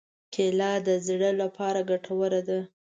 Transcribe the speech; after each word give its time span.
کېله 0.33 0.71
د 0.87 0.89
زړه 1.07 1.31
لپاره 1.41 1.79
ګټوره 1.89 2.41
ده. 2.47 2.59